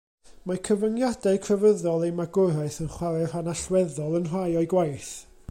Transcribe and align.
Mae 0.51 0.61
cyfyngiadau 0.67 1.37
crefyddol 1.47 2.07
ei 2.07 2.15
magwraeth 2.21 2.79
yn 2.87 2.91
chwarae 2.95 3.29
rhan 3.35 3.53
allweddol 3.55 4.21
yn 4.23 4.29
rhai 4.33 4.49
o'i 4.65 4.73
gwaith. 4.75 5.15